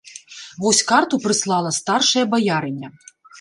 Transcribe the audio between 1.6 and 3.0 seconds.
старшая баярыня.